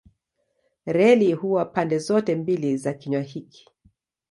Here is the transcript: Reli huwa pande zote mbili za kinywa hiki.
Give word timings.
Reli 0.85 1.33
huwa 1.33 1.65
pande 1.65 1.97
zote 1.99 2.35
mbili 2.35 2.77
za 2.77 2.93
kinywa 2.93 3.21
hiki. 3.21 3.69